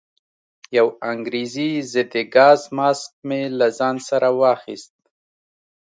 [0.77, 4.93] یو انګریزي ضد ګاز ماسک مې له ځان سره واخیست.